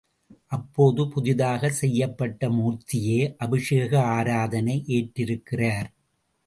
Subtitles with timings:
[0.47, 5.89] அப்போது புதிதாகச் செய்யப்பட்ட மூர்த்தியே அபிஷேக ஆராதனை ஏற்றிருக்கிறார்.